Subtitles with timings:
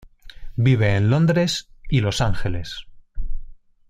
[0.55, 2.87] Vive en Londres y Los Ángeles.